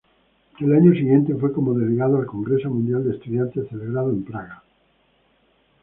El 0.59 0.73
año 0.73 0.93
siguiente, 0.93 1.35
fue 1.35 1.53
como 1.53 1.75
delegado 1.75 2.17
al 2.17 2.25
Congreso 2.25 2.71
Mundial 2.71 3.03
de 3.03 3.11
Estudiantes, 3.17 3.67
celebrado 3.69 4.09
en 4.09 4.23
Praga. 4.23 4.63